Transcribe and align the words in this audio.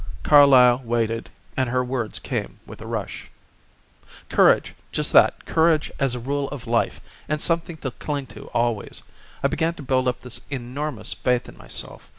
Carlyle 0.23 0.79
waited 0.83 1.29
and 1.55 1.69
her 1.69 1.83
words 1.83 2.17
came 2.17 2.59
with 2.65 2.81
a 2.81 2.87
rush. 2.87 3.27
"Courage 4.29 4.73
just 4.91 5.13
that; 5.13 5.45
courage 5.45 5.91
as 5.99 6.15
a 6.15 6.19
rule 6.19 6.49
of 6.49 6.65
life, 6.65 6.99
and 7.29 7.39
something 7.39 7.77
to 7.77 7.91
cling 7.91 8.25
to 8.25 8.45
always. 8.47 9.03
I 9.43 9.47
began 9.47 9.75
to 9.75 9.83
build 9.83 10.07
up 10.07 10.21
this 10.21 10.41
enormous 10.49 11.13
faith 11.13 11.47
in 11.47 11.55
myself. 11.55 12.09